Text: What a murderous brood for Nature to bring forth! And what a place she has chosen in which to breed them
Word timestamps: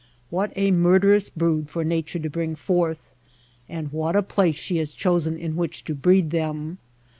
What 0.31 0.51
a 0.55 0.71
murderous 0.71 1.29
brood 1.29 1.69
for 1.69 1.83
Nature 1.83 2.17
to 2.17 2.27
bring 2.31 2.55
forth! 2.55 2.97
And 3.69 3.91
what 3.93 4.15
a 4.15 4.23
place 4.23 4.55
she 4.55 4.77
has 4.77 4.95
chosen 4.95 5.37
in 5.37 5.55
which 5.55 5.83
to 5.83 5.93
breed 5.93 6.31
them 6.31 6.79